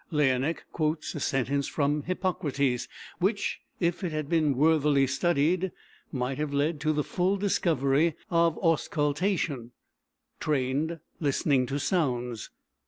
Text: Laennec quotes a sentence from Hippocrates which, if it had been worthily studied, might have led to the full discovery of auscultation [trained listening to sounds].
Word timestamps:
Laennec 0.09 0.63
quotes 0.71 1.13
a 1.13 1.19
sentence 1.19 1.67
from 1.67 2.01
Hippocrates 2.01 2.87
which, 3.19 3.61
if 3.79 4.03
it 4.03 4.11
had 4.11 4.27
been 4.27 4.57
worthily 4.57 5.05
studied, 5.05 5.71
might 6.11 6.39
have 6.39 6.51
led 6.51 6.79
to 6.81 6.91
the 6.91 7.03
full 7.03 7.37
discovery 7.37 8.15
of 8.31 8.57
auscultation 8.63 9.73
[trained 10.39 10.99
listening 11.19 11.67
to 11.67 11.77
sounds]. 11.79 12.49